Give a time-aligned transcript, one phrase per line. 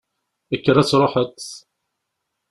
[0.61, 1.31] Kker ad truḥeḍ!